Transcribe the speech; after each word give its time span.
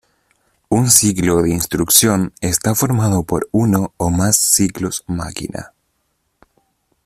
Un 0.71 0.89
ciclo 0.89 1.43
de 1.43 1.51
instrucción 1.51 2.33
está 2.41 2.73
formado 2.73 3.21
por 3.21 3.47
uno 3.51 3.93
o 3.97 4.09
más 4.09 4.35
ciclos 4.37 5.03
máquina. 5.05 5.73